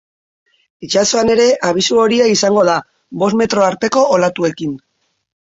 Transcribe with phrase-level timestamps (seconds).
[0.87, 2.79] Itsasoan ere abisu horia izango da,
[3.25, 4.75] bost metro arteko olatuekin.